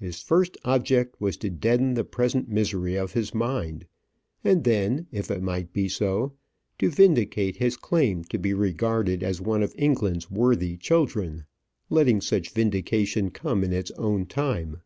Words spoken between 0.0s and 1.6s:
His first object was to